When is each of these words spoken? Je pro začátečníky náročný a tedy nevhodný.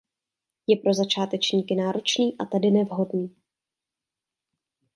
Je 0.67 0.75
pro 0.77 0.93
začátečníky 0.93 1.75
náročný 1.75 2.35
a 2.39 2.45
tedy 2.45 2.71
nevhodný. 2.71 3.35